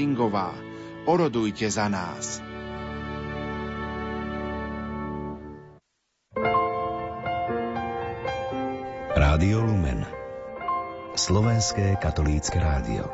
[0.00, 0.56] Klingová.
[1.04, 2.40] Orodujte za nás.
[9.12, 10.00] Rádio Lumen
[11.12, 13.12] Slovenské katolícke rádio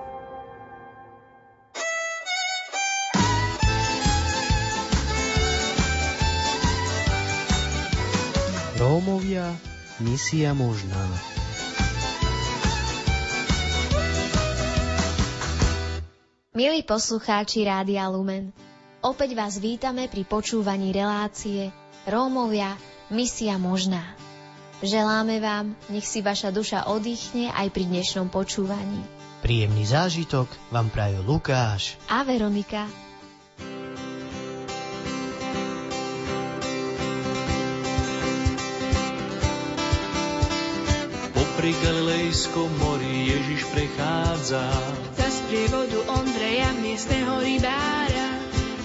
[8.79, 9.59] Rómovia,
[9.99, 11.36] misia možná.
[16.57, 18.49] Milí poslucháči Rádia Lumen,
[19.05, 21.69] opäť vás vítame pri počúvaní relácie
[22.09, 22.81] Rómovia,
[23.13, 24.17] misia možná.
[24.81, 29.05] Želáme vám, nech si vaša duša oddychne aj pri dnešnom počúvaní.
[29.45, 33.06] Príjemný zážitok vám prajú Lukáš a Veronika.
[41.67, 44.71] Popri Galilejskom mori Ježiš prechádza
[45.19, 48.39] sprievodu Ondreja, miestneho rybára.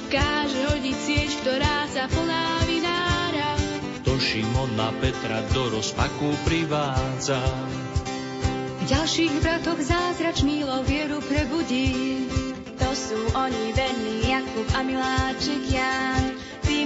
[0.10, 3.54] Káže hodiť sieť, ktorá sa plná vinára.
[4.02, 7.38] To Šimona Petra do rozpaku privádza.
[8.82, 12.26] V ďalších bratoch zázračný lov vieru prebudí.
[12.82, 16.31] To sú oni verní Jakub a Miláček Jan.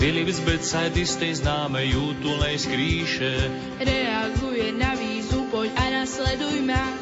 [0.00, 3.52] Filip z Becajdy z tej známej útulnej skríše
[3.84, 6.96] reaguje na výzvu, poď a nasleduj ma.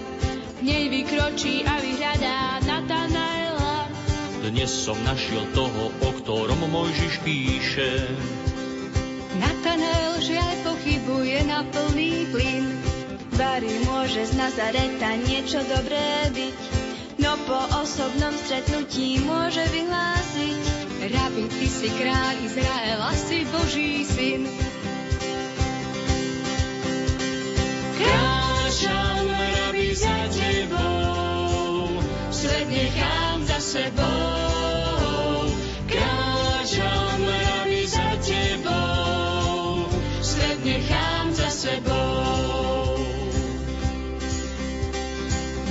[0.59, 3.87] V nej vykročí a vyhľadá Natanaela.
[4.43, 8.03] Dnes som našiel toho, o ktorom Mojžiš píše.
[9.39, 12.67] Natanael žiaľ pochybuje na plný plyn.
[13.39, 16.59] Bari môže z Nazareta niečo dobré byť,
[17.23, 20.63] no po osobnom stretnutí môže vyhlásiť,
[21.09, 24.45] Rabi, ty si kráľ Izraela, si Boží syn.
[27.97, 31.97] Kráčam, rabi, za tebou,
[32.29, 35.49] svet nechám za sebou.
[35.89, 39.89] Kráčam, rabi, za tebou,
[40.21, 43.01] svet nechám za sebou.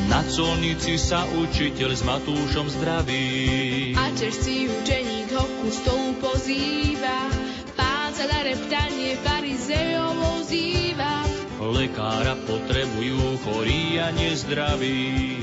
[0.09, 3.94] Na colnici sa učiteľ s Matúšom zdraví.
[3.94, 7.30] A čerstvý učení ho ku stolu pozýva,
[7.78, 11.22] pán sa na reptanie farizejov ozýva.
[11.62, 15.38] Lekára potrebujú chorí a nezdraví.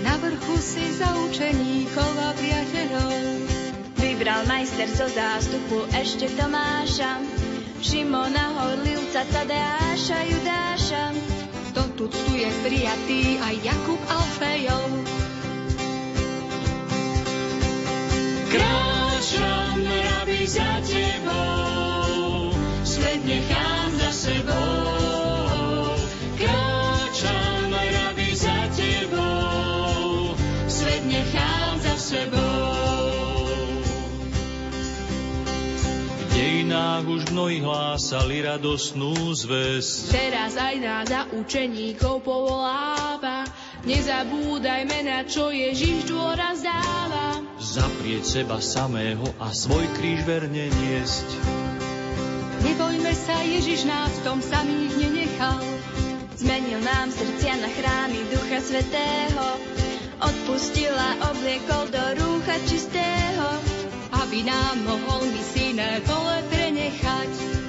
[0.00, 3.12] Na vrchu si za učeníkov a priateľov
[4.00, 7.20] vybral majster zo zástupu ešte Tomáša,
[7.84, 11.04] Šimona Horlivca, Tadeáša, Judáša.
[11.76, 15.19] To tu je prijatý aj Jakub Alfejov.
[18.50, 22.50] Kráčam, rabi, za tebou,
[22.82, 25.94] svet nechám za sebou.
[26.34, 30.34] Kráčam, rabi, za tebou,
[30.66, 32.74] svet nechám za sebou.
[36.10, 40.10] V dejinách už mnohí hlásali radosnú zväz.
[40.10, 43.46] Teraz aj nás za učeníkov povoláva,
[43.84, 47.20] nezabúdajme na čo Ježiš dôraz dáva
[47.70, 51.28] zaprieť seba samého a svoj kríž verne niesť.
[52.66, 55.62] Nebojme sa, Ježiš nás v tom samých nenechal.
[56.34, 59.46] Zmenil nám srdcia na chrámy Ducha Svetého,
[60.18, 63.48] odpustil a obliekol do rúcha čistého,
[64.24, 67.59] aby nám mohol misijné pole prenechať.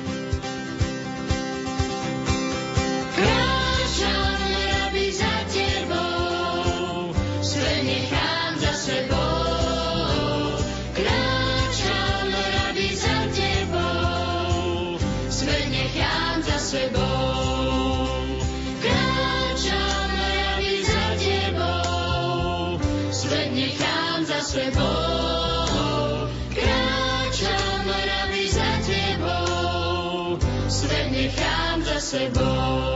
[32.12, 32.92] Sebou.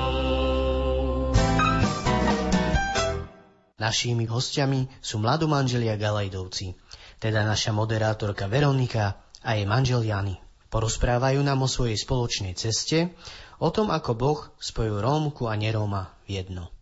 [3.80, 6.76] Našími hostiami sú mladomanželia Galajdovci,
[7.22, 10.36] teda naša moderátorka Veronika a jej manžel Jany.
[10.68, 13.16] Porozprávajú nám o svojej spoločnej ceste,
[13.64, 16.76] o tom, ako Boh spojil Rómku a neróma v jedno.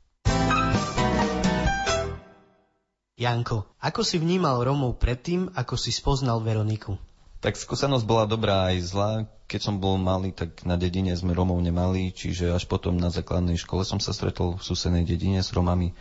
[3.14, 6.98] Janko, ako si vnímal Romov predtým, ako si spoznal Veroniku?
[7.44, 9.12] Tak skúsenosť bola dobrá aj zlá.
[9.52, 13.60] Keď som bol malý, tak na dedine sme Romov nemali, čiže až potom na základnej
[13.60, 15.92] škole som sa stretol v susednej dedine s Romami.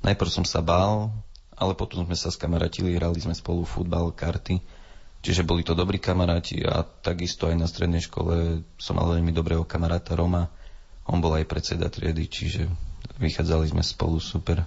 [0.00, 1.12] Najprv som sa bál,
[1.52, 4.64] ale potom sme sa skamaratili, hrali sme spolu futbal, karty.
[5.20, 9.68] Čiže boli to dobrí kamaráti a takisto aj na strednej škole som mal veľmi dobrého
[9.68, 10.48] kamaráta Roma.
[11.04, 12.72] On bol aj predseda triedy, čiže
[13.20, 14.64] vychádzali sme spolu super.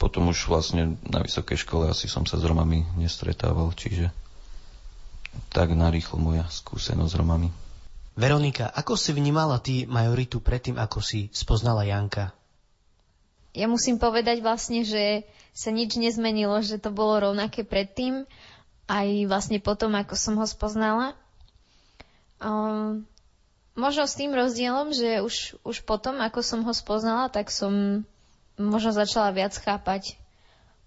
[0.00, 4.08] Potom už vlastne na vysokej škole asi som sa s Romami nestretával, čiže
[5.50, 7.48] tak narýchlo moja skúsenosť s Romami.
[8.18, 12.34] Veronika, ako si vnímala ty majoritu predtým, ako si spoznala Janka?
[13.50, 18.26] Ja musím povedať vlastne, že sa nič nezmenilo, že to bolo rovnaké predtým,
[18.86, 21.18] aj vlastne potom, ako som ho spoznala.
[22.38, 23.06] Um,
[23.74, 28.02] možno s tým rozdielom, že už, už potom, ako som ho spoznala, tak som
[28.54, 30.14] možno začala viac chápať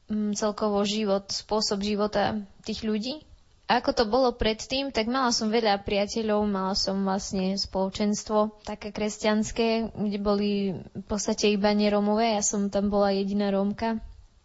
[0.07, 3.23] um, celkovo život, spôsob života tých ľudí
[3.63, 9.95] ako to bolo predtým, tak mala som veľa priateľov, mala som vlastne spoločenstvo také kresťanské,
[9.95, 10.51] kde boli
[10.91, 14.03] v podstate iba neromové, ja som tam bola jediná Rómka.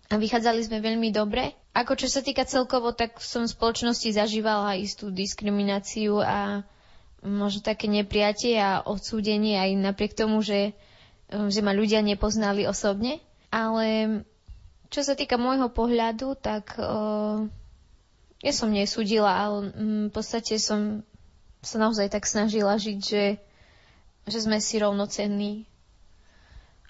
[0.08, 1.52] A vychádzali sme veľmi dobre.
[1.76, 6.64] Ako čo sa týka celkovo, tak som v spoločnosti zažívala istú diskrimináciu a
[7.20, 10.72] možno také nepriatie a odsúdenie aj napriek tomu, že,
[11.28, 13.20] že ma ľudia nepoznali osobne.
[13.52, 14.22] Ale
[14.88, 17.44] čo sa týka môjho pohľadu, tak uh,
[18.38, 21.02] ja som nesúdila, ale mm, v podstate som
[21.58, 23.24] sa naozaj tak snažila žiť, že,
[24.30, 25.66] že sme si rovnocenní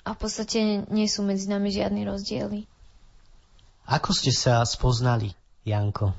[0.04, 2.68] a v podstate nie sú medzi nami žiadne rozdiely.
[3.88, 5.32] Ako ste sa spoznali,
[5.64, 6.12] Janko?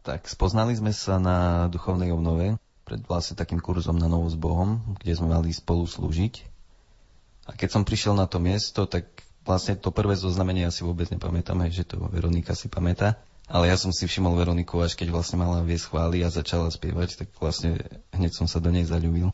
[0.00, 2.56] Tak spoznali sme sa na duchovnej obnove
[2.88, 6.40] pred vlastne takým kurzom na novo s Bohom, kde sme mali spolu slúžiť.
[7.44, 9.04] A keď som prišiel na to miesto, tak
[9.44, 13.20] vlastne to prvé zoznamenie ja si vôbec nepamätám, že to Veronika si pamätá.
[13.48, 17.24] Ale ja som si všimol Veroniku, až keď vlastne mala viesť chvály a začala spievať,
[17.24, 17.80] tak vlastne
[18.12, 19.32] hneď som sa do nej zaľúbil.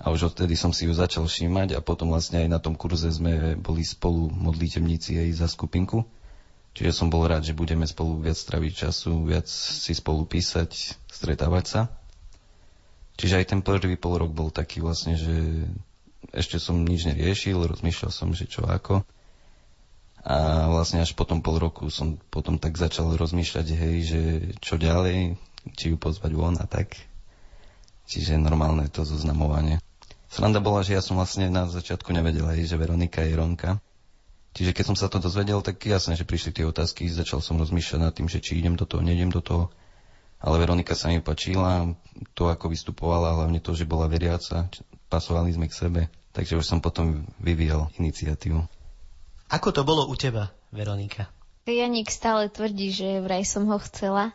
[0.00, 3.12] A už odtedy som si ju začal všímať a potom vlastne aj na tom kurze
[3.12, 6.08] sme boli spolu modlitevníci aj za skupinku.
[6.72, 11.64] Čiže som bol rád, že budeme spolu viac straviť času, viac si spolu písať, stretávať
[11.68, 11.80] sa.
[13.20, 15.68] Čiže aj ten prvý pol rok bol taký vlastne, že
[16.32, 19.04] ešte som nič neriešil, rozmýšľal som, že čo ako.
[20.20, 24.20] A vlastne až potom pol roku som potom tak začal rozmýšľať, hej, že
[24.60, 25.40] čo ďalej,
[25.76, 26.92] či ju pozvať von a tak.
[28.04, 29.80] Čiže normálne to zoznamovanie.
[30.30, 33.80] Sranda bola, že ja som vlastne na začiatku nevedel, hej, že Veronika je Ronka.
[34.50, 38.00] Čiže keď som sa to dozvedel, tak jasne, že prišli tie otázky, začal som rozmýšľať
[38.02, 39.70] nad tým, že či idem do toho, neidem do toho.
[40.42, 41.94] Ale Veronika sa mi pačila,
[42.34, 44.66] to ako vystupovala, hlavne to, že bola veriaca,
[45.06, 46.00] pasovali sme k sebe.
[46.30, 48.79] Takže už som potom vyvíjal iniciatívu.
[49.50, 51.26] Ako to bolo u teba, Veronika?
[51.66, 54.30] Janik stále tvrdí, že vraj som ho chcela,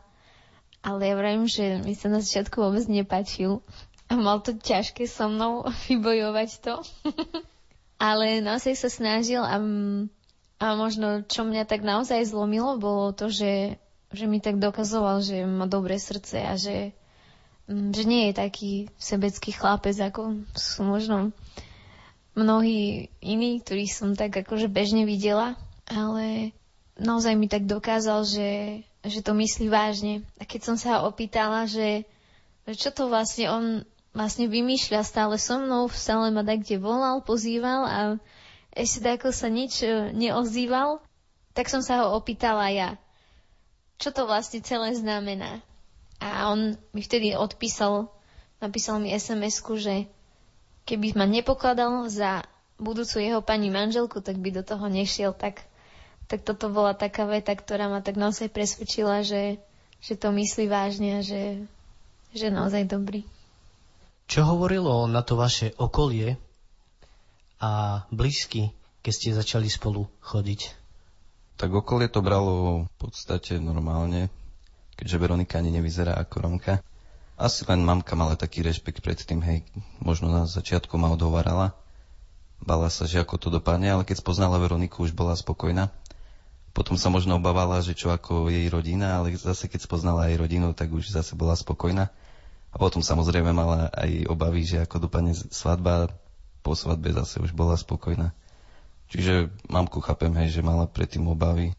[0.83, 3.63] ale ja vrajím, že mi sa na začiatku vôbec nepačil
[4.11, 6.83] a mal to ťažké so mnou vybojovať to.
[7.99, 9.55] ale naozaj sa snažil a,
[10.59, 13.79] a možno čo mňa tak naozaj zlomilo, bolo to, že,
[14.11, 16.91] že mi tak dokazoval, že má dobré srdce a že,
[17.71, 21.31] že nie je taký sebecký chlapec, ako sú možno
[22.35, 25.55] mnohí iní, ktorých som tak akože bežne videla,
[25.87, 26.51] ale
[26.99, 28.49] naozaj mi tak dokázal, že,
[29.07, 30.27] že to myslí vážne.
[30.39, 32.03] A keď som sa ho opýtala, že,
[32.67, 33.65] že čo to vlastne on
[34.15, 37.99] vlastne vymýšľa stále so mnou, stále ma tak kde volal, pozýval a
[38.71, 41.03] ešte tak sa nič e, neozýval,
[41.51, 42.89] tak som sa ho opýtala ja,
[43.99, 45.59] čo to vlastne celé znamená.
[46.23, 48.07] A on mi vtedy odpísal,
[48.63, 50.07] napísal mi SMS-ku, že
[50.85, 52.45] keby ma nepokladal za
[52.77, 55.33] budúcu jeho pani manželku, tak by do toho nešiel.
[55.33, 55.65] Tak,
[56.29, 59.57] tak toto bola taká veta, ktorá ma tak naozaj presvedčila, že,
[59.99, 61.65] že to myslí vážne a že,
[62.31, 63.25] že naozaj dobrý.
[64.25, 66.37] Čo hovorilo na to vaše okolie
[67.61, 68.73] a blízky,
[69.05, 70.85] keď ste začali spolu chodiť?
[71.55, 74.27] Tak okolie to bralo v podstate normálne,
[74.97, 76.81] keďže Veronika ani nevyzerá ako Romka.
[77.35, 79.67] Asi len mamka mala taký rešpekt pred tým, hej,
[79.99, 81.75] možno na začiatku ma odhovárala.
[82.63, 85.91] Bala sa, že ako to dopadne, ale keď spoznala Veroniku, už bola spokojná.
[86.71, 90.71] Potom sa možno obávala, že čo ako jej rodina, ale zase keď spoznala jej rodinu,
[90.71, 92.07] tak už zase bola spokojná.
[92.71, 96.11] A potom samozrejme mala aj obavy, že ako dopadne svadba,
[96.63, 98.31] po svadbe zase už bola spokojná.
[99.11, 101.75] Čiže mamku chápem, hej, že mala predtým obavy,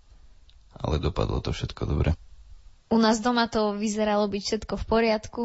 [0.76, 2.16] ale dopadlo to všetko dobre.
[2.86, 5.42] U nás doma to vyzeralo byť všetko v poriadku.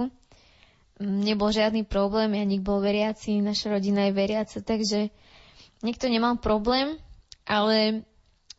[1.01, 5.09] Nebol žiadny problém, Janik bol veriaci, naša rodina je veriaca, takže
[5.81, 7.01] nikto nemal problém,
[7.49, 8.05] ale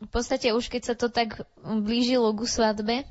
[0.03, 3.07] v podstate už keď sa to tak blížilo ku svadbe,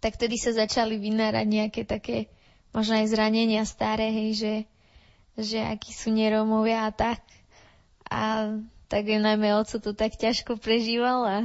[0.00, 2.32] tak vtedy sa začali vynárať nejaké také
[2.72, 4.54] možno aj zranenia staré, hej, že,
[5.36, 7.20] že akí sú neromovia a tak.
[8.08, 8.56] A
[8.88, 11.38] tak najmä oco to tak ťažko prežíval a,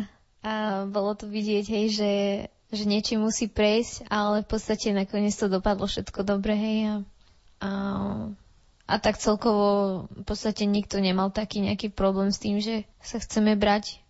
[0.44, 0.54] a
[0.88, 2.12] bolo to vidieť, hej, že,
[2.72, 6.80] že niečo musí prejsť, ale v podstate nakoniec to dopadlo všetko dobre, hej.
[6.88, 6.96] A,
[7.62, 7.72] a,
[8.88, 13.60] a tak celkovo v podstate nikto nemal taký nejaký problém s tým, že sa chceme
[13.60, 14.02] brať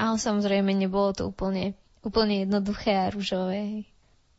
[0.00, 3.84] ale samozrejme nebolo to úplne, úplne jednoduché a rúžové.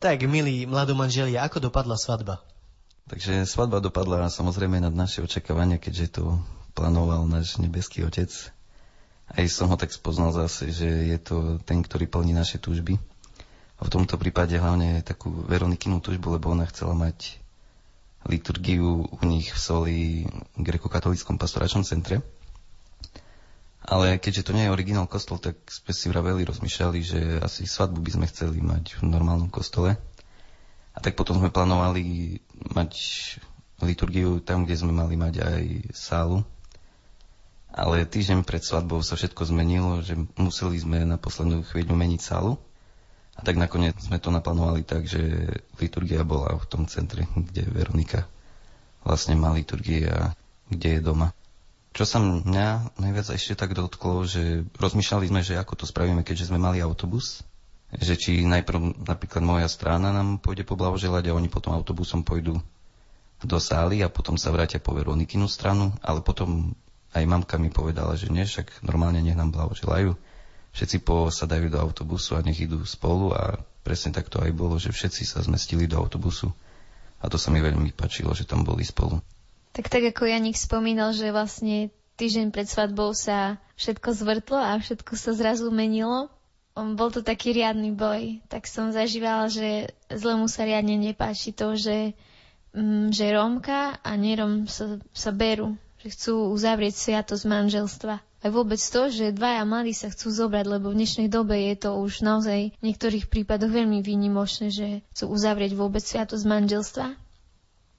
[0.02, 2.42] Tak, milí mladomanželia, ako dopadla svadba?
[3.06, 6.42] Takže svadba dopadla samozrejme nad naše očakávania, keďže to
[6.74, 8.32] plánoval náš nebeský otec.
[9.32, 12.98] Aj som ho tak spoznal zase, že je to ten, ktorý plní naše túžby.
[13.82, 17.42] A v tomto prípade hlavne takú Veronikinu túžbu, lebo ona chcela mať
[18.30, 20.00] liturgiu u nich v Soli
[20.54, 22.22] grekokatolickom pastoračnom centre.
[23.82, 27.98] Ale keďže to nie je originál kostol, tak sme si vraveli, rozmýšľali, že asi svadbu
[27.98, 29.98] by sme chceli mať v normálnom kostole.
[30.94, 32.38] A tak potom sme plánovali
[32.78, 32.94] mať
[33.82, 35.64] liturgiu tam, kde sme mali mať aj
[35.98, 36.46] sálu.
[37.74, 42.62] Ale týždeň pred svadbou sa všetko zmenilo, že museli sme na poslednú chvíľu meniť sálu.
[43.36, 45.48] A tak nakoniec sme to naplánovali tak, že
[45.80, 48.28] liturgia bola v tom centre, kde Veronika
[49.02, 50.36] vlastne má liturgie a
[50.68, 51.34] kde je doma.
[51.92, 56.48] Čo sa mňa najviac ešte tak dotklo, že rozmýšľali sme, že ako to spravíme, keďže
[56.48, 57.44] sme mali autobus,
[57.92, 62.64] že či najprv napríklad moja strana nám pôjde poblahoželať a oni potom autobusom pôjdu
[63.44, 66.72] do sály a potom sa vrátia po Veronikinu stranu, ale potom
[67.12, 70.16] aj mamka mi povedala, že nie, však normálne nech nám blahoželajú.
[70.72, 74.96] Všetci posadajú do autobusu a nech idú spolu a presne tak to aj bolo, že
[74.96, 76.52] všetci sa zmestili do autobusu
[77.22, 79.22] a to sa mi veľmi páčilo, že tam boli spolu.
[79.72, 85.14] Tak tak ako Janik spomínal, že vlastne týždeň pred svadbou sa všetko zvrtlo a všetko
[85.16, 86.28] sa zrazu menilo.
[86.76, 92.16] Bol to taký riadny boj, tak som zažívala, že zlemu sa riadne nepáči to, že,
[92.72, 98.16] mm, že Rómka a nerom sa, sa berú, že chcú uzavrieť sviatosť manželstva.
[98.42, 101.94] Aj vôbec to, že dvaja mladí sa chcú zobrať, lebo v dnešnej dobe je to
[102.02, 107.08] už naozaj v niektorých prípadoch veľmi výnimočné, že chcú uzavrieť vôbec sviatosť manželstva.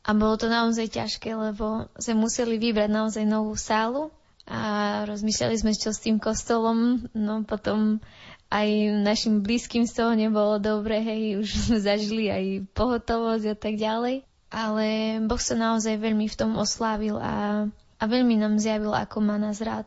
[0.03, 4.11] A bolo to naozaj ťažké, lebo sme museli vybrať naozaj novú sálu
[4.43, 4.61] a
[5.07, 7.07] rozmýšľali sme, čo s tým kostolom.
[7.15, 8.03] No potom
[8.51, 8.69] aj
[8.99, 12.45] našim blízkym z toho nebolo dobre, hej, už sme zažili aj
[12.75, 14.27] pohotovosť a tak ďalej.
[14.51, 14.87] Ale
[15.25, 17.65] Boh sa naozaj veľmi v tom oslávil a,
[17.97, 19.87] a veľmi nám zjavil, ako má nás rád.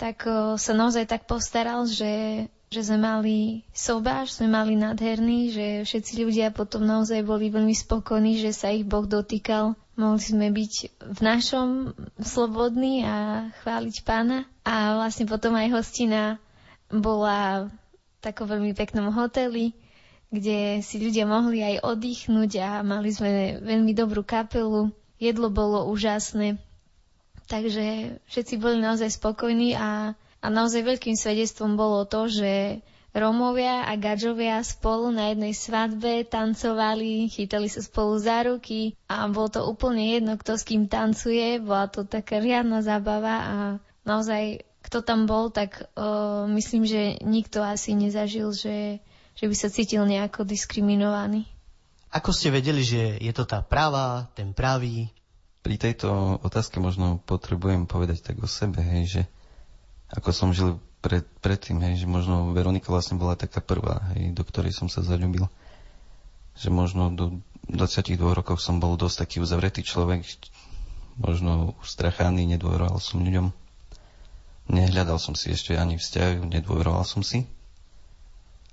[0.00, 5.66] Tak o, sa naozaj tak postaral, že že sme mali sobáš, sme mali nádherný, že
[5.82, 9.74] všetci ľudia potom naozaj boli veľmi spokojní, že sa ich Boh dotýkal.
[9.98, 14.46] Mohli sme byť v našom slobodní a chváliť pána.
[14.62, 16.38] A vlastne potom aj hostina
[16.94, 19.74] bola v takom veľmi peknom hoteli,
[20.30, 24.94] kde si ľudia mohli aj oddychnúť a mali sme veľmi dobrú kapelu.
[25.18, 26.54] Jedlo bolo úžasné.
[27.50, 32.80] Takže všetci boli naozaj spokojní a a naozaj veľkým svedectvom bolo to, že
[33.10, 39.50] Romovia a Gadžovia spolu na jednej svadbe tancovali, chytali sa spolu za ruky a bolo
[39.50, 41.58] to úplne jedno, kto s kým tancuje.
[41.60, 43.56] Bola to taká riadna zábava a
[44.06, 49.02] naozaj, kto tam bol, tak uh, myslím, že nikto asi nezažil, že,
[49.34, 51.50] že by sa cítil nejako diskriminovaný.
[52.14, 55.10] Ako ste vedeli, že je to tá práva, ten pravý?
[55.60, 59.22] Pri tejto otázke možno potrebujem povedať tak o sebe, hej, že
[60.10, 64.42] ako som žil pred, predtým, hej, že možno Veronika vlastne bola taká prvá, hej, do
[64.44, 65.48] ktorej som sa zalúbil.
[66.56, 70.24] Že možno do 22 rokov som bol dosť taký uzavretý človek,
[71.20, 73.52] možno ustrachaný, nedôveroval som ľuďom.
[74.70, 77.44] Nehľadal som si ešte ani vzťah, nedôveroval som si.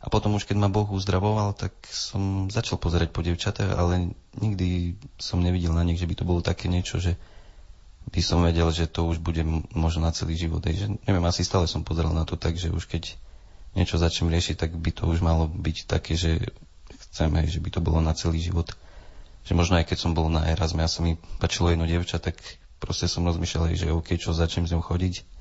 [0.07, 4.95] A potom už keď ma Boh uzdravoval, tak som začal pozerať po devčatách, ale nikdy
[5.19, 7.19] som nevidel na nich, že by to bolo také niečo, že
[8.07, 9.43] by som vedel, že to už bude
[9.75, 10.63] možno na celý život.
[10.63, 13.19] Aj, že, neviem, asi stále som pozeral na to tak, že už keď
[13.75, 16.39] niečo začnem riešiť, tak by to už malo byť také, že
[17.11, 18.71] chcem, aj, že by to bolo na celý život.
[19.43, 22.39] Že možno aj keď som bol na Erasme a sa mi pačilo jedno dievča, tak
[22.79, 25.36] proste som rozmýšľal, že OK, čo začnem s ňou chodiť.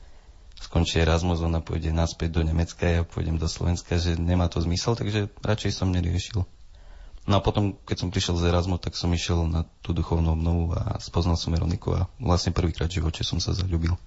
[0.56, 4.96] Skončí Erasmus, ona pôjde naspäť do Nemecka, ja pôjdem do Slovenska, že nemá to zmysel,
[4.96, 6.48] takže radšej som neriešil.
[7.26, 10.72] No a potom, keď som prišiel z Erasmu, tak som išiel na tú duchovnú obnovu
[10.78, 13.98] a spoznal som Veroniku a vlastne prvýkrát v živote som sa zalúbil.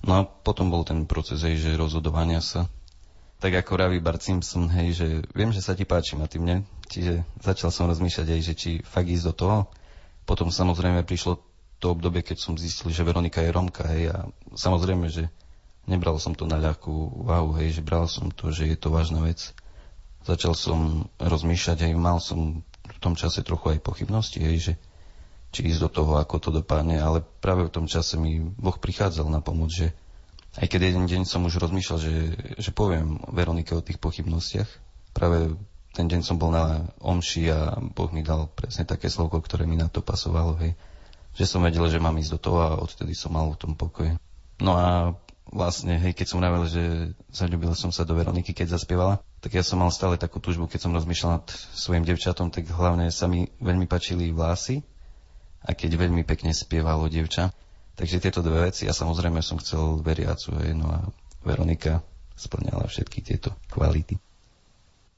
[0.00, 2.64] No a potom bol ten proces, hej, že rozhodovania sa.
[3.44, 6.64] Tak ako Ravi Bart Simpson, hej, že viem, že sa ti páči a ty mne.
[6.88, 9.58] Čiže začal som rozmýšľať aj, že či fakt ísť do toho.
[10.24, 11.40] Potom samozrejme prišlo
[11.76, 15.28] to obdobie, keď som zistil, že Veronika je Romka, hej, a samozrejme, že
[15.90, 19.26] nebral som to na ľahkú váhu, hej, že bral som to, že je to vážna
[19.26, 19.50] vec.
[20.22, 24.72] Začal som rozmýšľať, aj mal som v tom čase trochu aj pochybnosti, hej, že
[25.50, 29.26] či ísť do toho, ako to dopadne, ale práve v tom čase mi Boh prichádzal
[29.26, 29.90] na pomoc, že
[30.58, 32.14] aj keď jeden deň som už rozmýšľal, že,
[32.58, 34.70] že poviem Veronike o tých pochybnostiach,
[35.10, 35.54] práve
[35.90, 39.74] ten deň som bol na omši a Boh mi dal presne také slovo, ktoré mi
[39.74, 40.78] na to pasovalo, hej.
[41.34, 44.18] Že som vedel, že mám ísť do toho a odtedy som mal v tom pokoje.
[44.62, 45.14] No a
[45.50, 49.66] vlastne, hej, keď som vravel, že zaľúbil som sa do Veroniky, keď zaspievala, tak ja
[49.66, 53.50] som mal stále takú túžbu, keď som rozmýšľal nad svojim devčatom, tak hlavne sa mi
[53.58, 54.86] veľmi pačili vlasy
[55.66, 57.50] a keď veľmi pekne spievalo devča.
[57.98, 60.98] Takže tieto dve veci a samozrejme som chcel veriacu, hej, no a
[61.44, 62.00] Veronika
[62.38, 64.16] splňala všetky tieto kvality.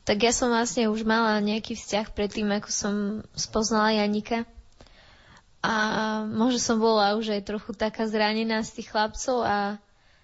[0.02, 2.94] Tak ja som vlastne už mala nejaký vzťah predtým, ako som
[3.38, 4.42] spoznala Janika.
[5.62, 5.74] A
[6.26, 9.78] možno som bola už aj trochu taká zranená z tých chlapcov a,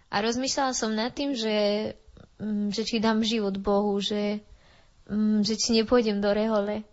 [0.09, 1.93] a rozmýšľala som nad tým, že,
[2.41, 4.41] mm, že či dám život Bohu, že,
[5.13, 6.85] mm, že či nepôjdem do rehole.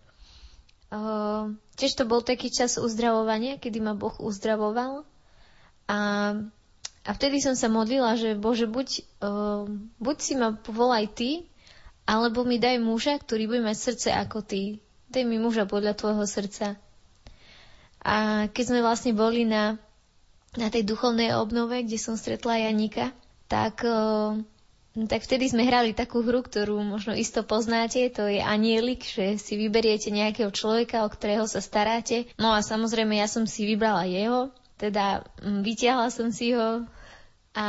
[0.91, 5.07] Uh, tiež to bol taký čas uzdravovania, kedy ma Boh uzdravoval.
[5.87, 5.99] A,
[7.07, 8.87] a vtedy som sa modlila, že Bože, buď,
[9.23, 9.63] uh,
[9.99, 11.31] buď si ma povolaj Ty,
[12.05, 14.77] alebo mi daj muža, ktorý bude mať srdce ako Ty.
[15.09, 16.75] Daj mi muža podľa Tvojho srdca.
[18.05, 19.81] A keď sme vlastne boli na,
[20.55, 23.11] na tej duchovnej obnove, kde som stretla Janika,
[23.51, 24.39] tak, uh,
[24.95, 29.59] tak vtedy sme hrali takú hru, ktorú možno isto poznáte, to je anielik, že si
[29.59, 32.31] vyberiete nejakého človeka, o ktorého sa staráte.
[32.39, 36.83] No a samozrejme ja som si vybrala jeho, teda vytiahla som si ho
[37.55, 37.67] a,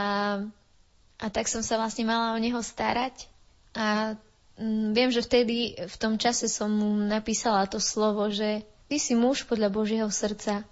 [1.23, 3.31] a tak som sa vlastne mala o neho starať.
[3.79, 4.19] A
[4.59, 9.15] m, viem, že vtedy v tom čase som mu napísala to slovo, že ty si
[9.15, 10.67] muž podľa Božieho srdca.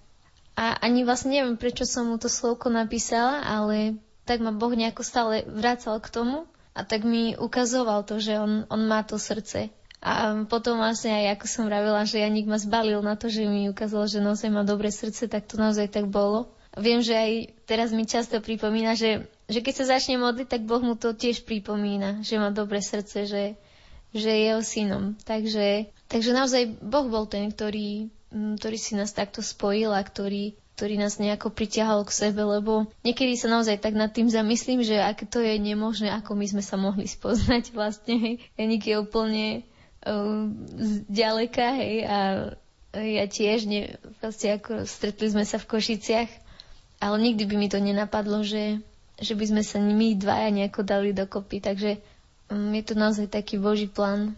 [0.54, 5.02] A ani vlastne neviem, prečo som mu to slovko napísala, ale tak ma Boh nejako
[5.02, 9.70] stále vracal k tomu a tak mi ukazoval to, že on, on má to srdce.
[10.04, 13.72] A potom vlastne aj ako som vravila, že Janik ma zbalil na to, že mi
[13.72, 16.52] ukázal, že naozaj má dobré srdce, tak to naozaj tak bolo.
[16.76, 17.32] Viem, že aj
[17.64, 21.48] teraz mi často pripomína, že, že keď sa začne modliť, tak Boh mu to tiež
[21.48, 23.44] pripomína, že má dobré srdce, že,
[24.12, 25.16] že je jeho synom.
[25.24, 30.98] Takže, takže naozaj Boh bol ten, ktorý, ktorý si nás takto spojil a ktorý, ktorý
[30.98, 35.30] nás nejako priťahol k sebe, lebo niekedy sa naozaj tak nad tým zamyslím, že ak
[35.30, 38.42] to je nemožné, ako my sme sa mohli spoznať vlastne.
[38.58, 39.46] Janik je úplne
[40.04, 40.50] uh,
[41.06, 42.18] ďaleka, hej, a
[42.94, 46.30] ja tiež, ne, vlastne ako stretli sme sa v Košiciach,
[47.02, 48.78] ale nikdy by mi to nenapadlo, že,
[49.18, 51.98] že by sme sa my dvaja nejako dali dokopy, takže
[52.52, 54.36] Mm, je to naozaj taký Boží plán.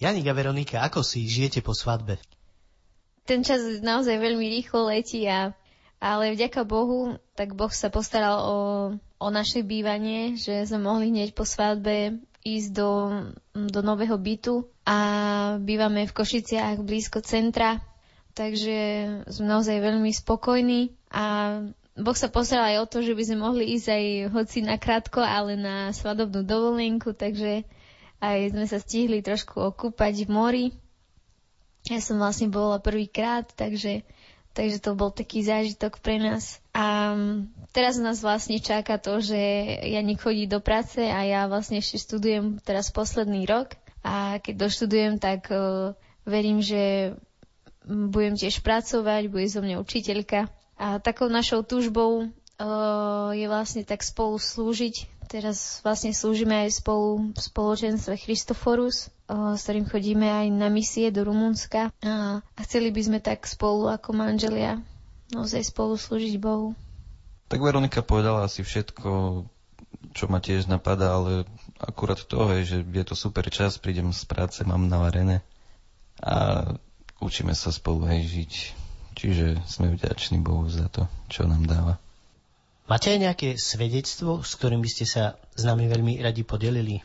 [0.00, 2.16] Janika Veronika, ako si žijete po svadbe?
[3.28, 5.52] Ten čas naozaj veľmi rýchlo letí a
[6.00, 8.58] ale vďaka Bohu, tak Boh sa postaral o,
[8.96, 12.90] o naše bývanie, že sme mohli hneď po svadbe ísť do,
[13.52, 14.96] do nového bytu a
[15.60, 17.84] bývame v Košiciach blízko centra,
[18.32, 18.78] takže
[19.28, 21.24] sme naozaj veľmi spokojní a
[22.00, 25.20] Boh sa postaral aj o to, že by sme mohli ísť aj hoci na krátko,
[25.20, 27.68] ale na svadobnú dovolenku, takže
[28.20, 30.66] aj sme sa stihli trošku okúpať v mori.
[31.88, 34.04] Ja som vlastne bola prvýkrát, takže
[34.50, 36.58] Takže to bol taký zážitok pre nás.
[36.74, 37.14] A
[37.70, 39.38] teraz nás vlastne čaká to, že
[39.86, 43.78] Janik chodí do práce a ja vlastne ešte študujem teraz posledný rok.
[44.02, 45.94] A keď doštudujem, tak uh,
[46.26, 47.14] verím, že
[47.86, 50.50] budem tiež pracovať, bude zo mňa učiteľka.
[50.80, 57.30] A takou našou túžbou uh, je vlastne tak spolu slúžiť Teraz vlastne slúžime aj spolu
[57.30, 62.98] v spoločenstve Christoforus, s ktorým chodíme aj na misie do Rumunska a, a chceli by
[63.06, 64.82] sme tak spolu ako manželia
[65.30, 66.74] naozaj spolu slúžiť Bohu.
[67.46, 69.42] Tak Veronika povedala asi všetko,
[70.18, 71.46] čo ma tiež napadá, ale
[71.78, 75.46] akurát to je, že je to super čas, prídem z práce, mám navarené
[76.18, 76.66] a
[77.22, 78.52] učíme sa spolu hej žiť.
[79.14, 82.02] Čiže sme vďační Bohu za to, čo nám dáva.
[82.90, 86.98] Máte aj nejaké svedectvo, s ktorým by ste sa s nami veľmi radi podelili?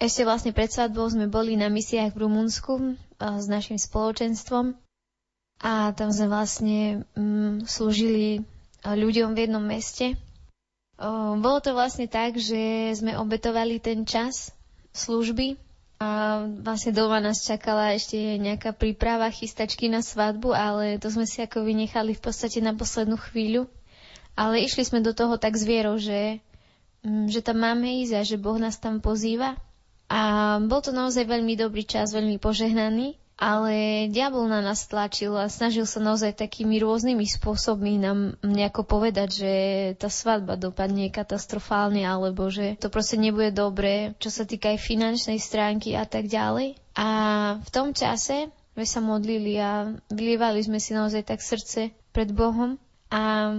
[0.00, 4.72] Ešte vlastne pred svadbou sme boli na misiách v Rumunsku s našim spoločenstvom
[5.60, 6.80] a tam sme vlastne
[7.12, 8.40] mm, slúžili
[8.84, 10.16] ľuďom v jednom meste.
[10.96, 14.48] O, bolo to vlastne tak, že sme obetovali ten čas
[14.96, 15.60] služby
[16.00, 21.44] a vlastne doma nás čakala ešte nejaká príprava chystačky na svadbu, ale to sme si
[21.44, 23.68] ako vynechali v podstate na poslednú chvíľu.
[24.36, 26.44] Ale išli sme do toho tak s vierou, že,
[27.02, 29.56] mm, že tam máme ísť a že Boh nás tam pozýva.
[30.06, 35.50] A bol to naozaj veľmi dobrý čas, veľmi požehnaný, ale diabol na nás tlačil a
[35.50, 39.52] snažil sa naozaj takými rôznymi spôsobmi nám nejako povedať, že
[40.00, 45.36] tá svadba dopadne katastrofálne, alebo že to proste nebude dobré, čo sa týka aj finančnej
[45.36, 46.80] stránky a tak ďalej.
[46.96, 47.08] A
[47.60, 52.80] v tom čase sme sa modlili a vylievali sme si naozaj tak srdce pred Bohom
[53.12, 53.52] a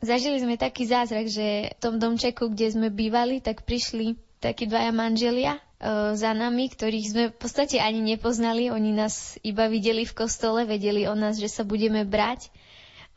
[0.00, 4.96] Zažili sme taký zázrak, že v tom domčeku, kde sme bývali, tak prišli takí dvaja
[4.96, 8.72] manželia e, za nami, ktorých sme v podstate ani nepoznali.
[8.72, 12.48] Oni nás iba videli v kostole, vedeli o nás, že sa budeme brať.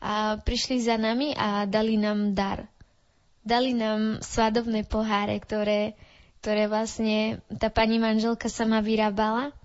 [0.04, 2.68] A prišli za nami a dali nám dar.
[3.40, 5.96] Dali nám svadobné poháre, ktoré,
[6.44, 9.56] ktoré vlastne tá pani manželka sama vyrábala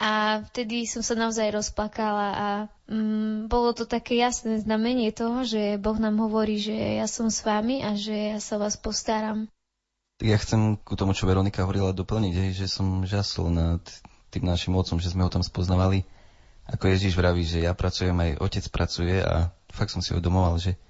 [0.00, 2.48] a vtedy som sa naozaj rozplakala a
[2.88, 7.44] mm, bolo to také jasné znamenie toho, že Boh nám hovorí, že ja som s
[7.44, 9.52] vami a že ja sa vás postaram.
[10.24, 13.84] Ja chcem ku tomu, čo Veronika hovorila, doplniť, že som žasol nad
[14.32, 16.08] tým našim otcom, že sme ho tam spoznavali.
[16.64, 20.80] Ako Ježiš vraví, že ja pracujem, aj otec pracuje a fakt som si uvedomoval, že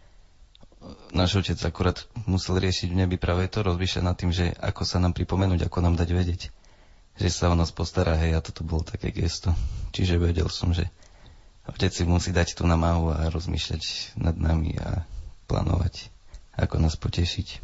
[1.11, 1.99] náš otec akurát
[2.31, 5.83] musel riešiť v nebi práve to, rozmýšľať nad tým, že ako sa nám pripomenúť, ako
[5.83, 6.43] nám dať vedieť
[7.21, 9.53] že sa o nás postará, hej, a toto bolo také gesto.
[9.93, 10.89] Čiže vedel som, že
[11.69, 15.05] otec si musí dať tú namahu a rozmýšľať nad nami a
[15.45, 16.09] plánovať,
[16.57, 17.61] ako nás potešiť.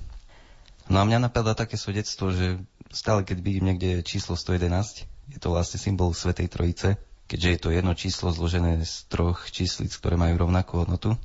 [0.93, 2.61] No a mňa napadá také svedectvo, že
[2.93, 7.69] stále keď vidím niekde číslo 111, je to vlastne symbol Svetej Trojice, keďže je to
[7.75, 11.19] jedno číslo zložené z troch číslic, ktoré majú rovnakú hodnotu.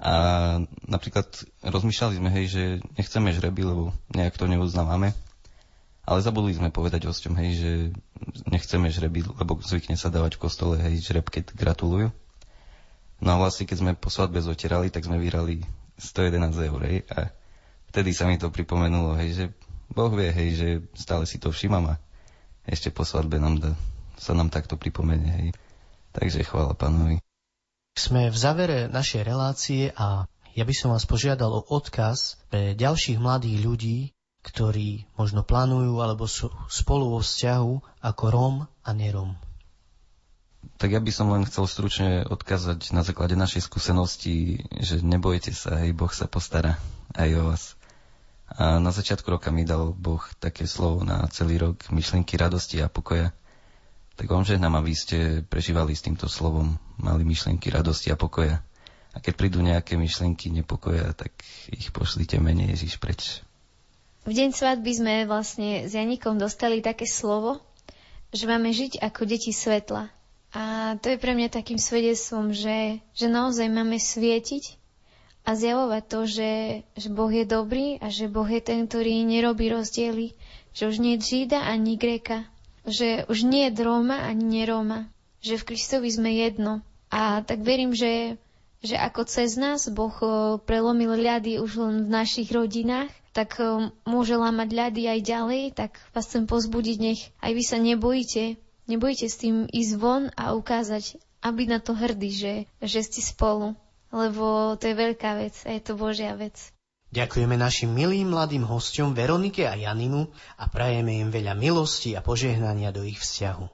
[0.00, 0.12] A
[0.88, 1.28] napríklad
[1.60, 2.62] rozmýšľali sme, hej, že
[2.96, 5.12] nechceme žreby, lebo nejak to neuznávame.
[6.10, 7.70] Ale zabudli sme povedať hosťom, hej, že
[8.50, 12.10] nechceme žreby, lebo zvykne sa dávať v kostole, hej, žreb, keď gratulujú.
[13.22, 15.62] No a vlastne, keď sme po svadbe zotierali, tak sme vyrali
[16.02, 17.30] 111 eur, hej, a
[17.94, 19.44] vtedy sa mi to pripomenulo, hej, že
[19.94, 20.68] Boh vie, hej, že
[20.98, 22.02] stále si to všímam a
[22.66, 23.70] ešte po svadbe nám da,
[24.18, 25.48] sa nám takto pripomenie, hej.
[26.10, 27.22] Takže chvála pánovi.
[27.94, 30.26] Sme v závere našej relácie a
[30.58, 33.98] ja by som vás požiadal o odkaz pre ďalších mladých ľudí,
[34.40, 39.36] ktorí možno plánujú alebo sú spolu vo vzťahu ako Róm a nerom.
[40.80, 45.84] Tak ja by som len chcel stručne odkázať na základe našej skúsenosti, že nebojte sa,
[45.84, 46.80] aj Boh sa postará
[47.16, 47.64] aj o vás.
[48.50, 52.88] A na začiatku roka mi dal Boh také slovo na celý rok, myšlienky radosti a
[52.88, 53.30] pokoja.
[54.18, 58.60] Tak vám žehnám, aby ste prežívali s týmto slovom, mali myšlienky radosti a pokoja.
[59.10, 61.32] A keď prídu nejaké myšlienky nepokoja, tak
[61.72, 63.44] ich pošlite menej Ježiš preč.
[64.28, 67.64] V deň svadby sme vlastne s Janikom dostali také slovo,
[68.30, 70.12] že máme žiť ako deti svetla.
[70.50, 74.76] A to je pre mňa takým svedectvom, že, že naozaj máme svietiť
[75.46, 76.52] a zjavovať to, že,
[77.00, 80.36] že Boh je dobrý a že Boh je ten, ktorý nerobí rozdiely,
[80.76, 82.44] že už nie je Žida ani Greka,
[82.84, 85.08] že už nie je Róma ani neróma,
[85.40, 86.84] že v Kristovi sme jedno.
[87.08, 88.36] A tak verím, že,
[88.84, 90.14] že ako cez nás Boh
[90.66, 93.62] prelomil ľady už len v našich rodinách, tak
[94.06, 98.58] môže lámať ľady aj ďalej, tak vás chcem pozbudiť, nech aj vy sa nebojíte,
[98.90, 103.78] nebojíte s tým ísť von a ukázať, aby na to hrdí, že, že ste spolu,
[104.10, 106.58] lebo to je veľká vec a je to Božia vec.
[107.10, 112.94] Ďakujeme našim milým mladým hostom Veronike a Janinu a prajeme im veľa milosti a požehnania
[112.94, 113.66] do ich vzťahu.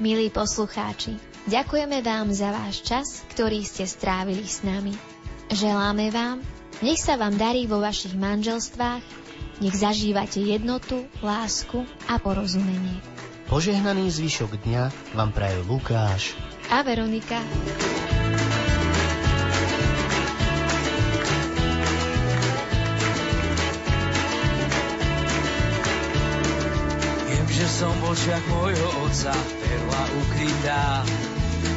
[0.00, 5.19] Milí poslucháči, ďakujeme vám za váš čas, ktorý ste strávili s nami.
[5.50, 6.38] Želáme vám,
[6.78, 9.02] nech sa vám darí vo vašich manželstvách,
[9.58, 13.02] nech zažívate jednotu, lásku a porozumenie.
[13.50, 14.82] Požehnaný zvyšok dňa
[15.18, 16.38] vám prajú Lukáš
[16.70, 17.42] a Veronika.
[27.60, 31.04] že som v očiach môjho otca perla ukrytá.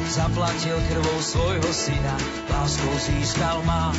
[0.08, 2.16] Zaplatil krvou svojho syna,
[2.50, 3.90] láskou získal ma.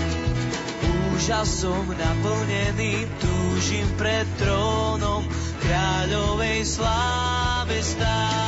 [1.15, 5.25] Úžasom naplnený, túžim pred trónom
[5.63, 8.45] kráľovej sláve stáť.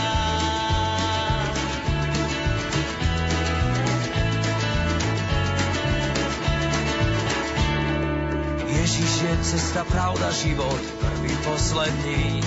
[8.67, 12.39] Ježiš je cesta, pravda, život, prvý, posledný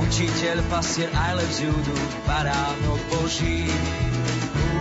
[0.00, 3.68] Učiteľ, pastier, I love judu, baránok Boží.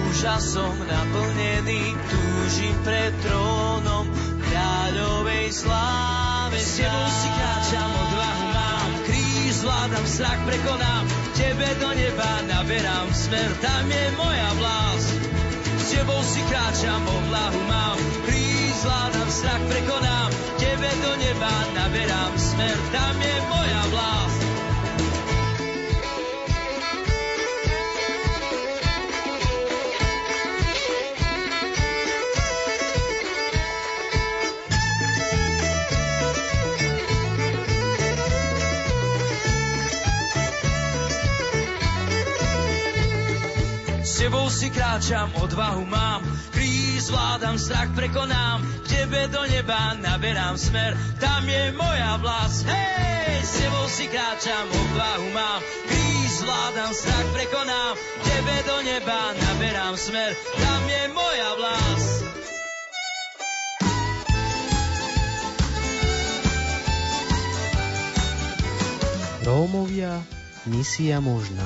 [0.07, 4.07] Úžasom naplnený, túžim pred trónom
[4.47, 6.57] kráľovej sláve.
[6.63, 11.05] S tebou si kráčam, odvahu mám, kríž zvládam, strach prekonám,
[11.35, 15.09] tebe do neba naberám smer, tam je moja vlast.
[15.83, 22.77] S tebou si kráčam, odvahu mám, kríž zvládam, strach prekonám, tebe do neba naberám smer,
[22.95, 24.48] tam je moja vlast.
[44.19, 46.19] Tebou si kráčam, odvahu mám,
[46.51, 50.91] kríž zvládam, strach prekonám, tebe do neba naberám smer,
[51.23, 52.67] tam je moja vlast.
[52.67, 57.93] Hej, s tebou si kráčam, odvahu mám, kríž zvládam, strach prekonám,
[58.27, 62.19] tebe do neba naberám smer, tam je moja vlast.
[69.47, 70.21] Rómovia,
[70.67, 71.65] misia možná.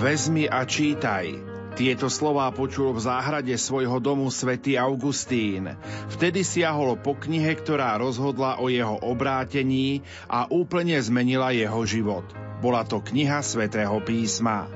[0.00, 1.28] Vezmi a čítaj.
[1.76, 5.76] Tieto slová počul v záhrade svojho domu svätý Augustín.
[6.16, 12.24] Vtedy siahol po knihe, ktorá rozhodla o jeho obrátení a úplne zmenila jeho život.
[12.64, 14.72] Bola to kniha svätého písma.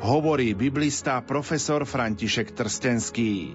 [0.00, 3.52] Hovorí biblista profesor František Trstenský.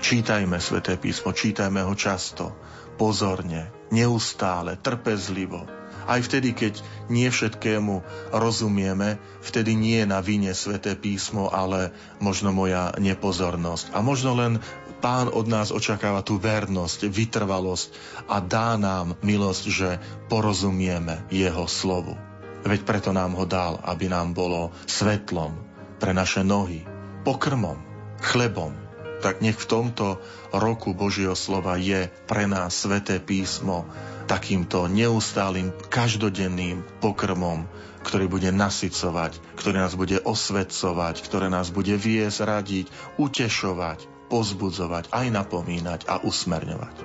[0.00, 2.56] Čítajme sväté písmo, čítajme ho často,
[2.96, 5.77] pozorne, neustále, trpezlivo,
[6.08, 6.80] aj vtedy, keď
[7.12, 8.00] nie všetkému
[8.32, 13.92] rozumieme, vtedy nie je na vine sväté písmo, ale možno moja nepozornosť.
[13.92, 14.58] A možno len
[14.98, 17.94] Pán od nás očakáva tú vernosť, vytrvalosť
[18.26, 22.18] a dá nám milosť, že porozumieme Jeho slovu.
[22.66, 25.54] Veď preto nám ho dal, aby nám bolo svetlom
[26.02, 26.82] pre naše nohy,
[27.22, 27.78] pokrmom,
[28.18, 28.87] chlebom.
[29.18, 30.22] Tak nech v tomto
[30.54, 33.82] roku Božieho slova je pre nás sveté písmo
[34.28, 37.64] takýmto neustálým, každodenným pokrmom,
[38.04, 42.86] ktorý bude nasycovať, ktorý nás bude osvedcovať, ktoré nás bude viesť, radiť,
[43.18, 46.96] utešovať, pozbudzovať, aj napomínať a usmerňovať.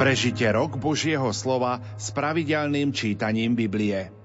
[0.00, 4.19] Prežite rok Božieho slova s pravidelným čítaním Biblie.